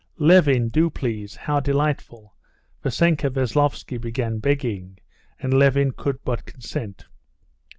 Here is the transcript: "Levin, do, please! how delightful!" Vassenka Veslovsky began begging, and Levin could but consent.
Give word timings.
"Levin, 0.17 0.69
do, 0.69 0.89
please! 0.89 1.35
how 1.35 1.59
delightful!" 1.59 2.35
Vassenka 2.81 3.29
Veslovsky 3.29 3.99
began 3.99 4.39
begging, 4.39 4.97
and 5.39 5.53
Levin 5.53 5.91
could 5.91 6.23
but 6.23 6.43
consent. 6.43 7.05